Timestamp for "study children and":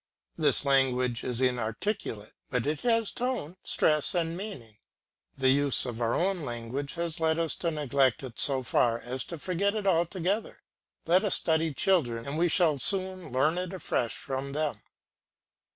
11.35-12.35